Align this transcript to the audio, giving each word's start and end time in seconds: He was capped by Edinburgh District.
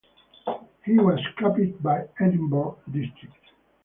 He 0.83 0.93
was 0.97 1.19
capped 1.37 1.83
by 1.83 2.07
Edinburgh 2.19 2.79
District. 2.91 3.35